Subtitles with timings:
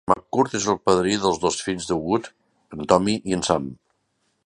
[0.09, 2.33] McCourt és el padrí dels dos fills de Wood,
[2.79, 3.73] en Tommy i en Sam.